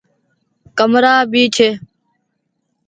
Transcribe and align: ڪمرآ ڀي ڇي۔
ڪمرآ 0.77 1.13
ڀي 1.31 1.43
ڇي۔ 1.55 1.69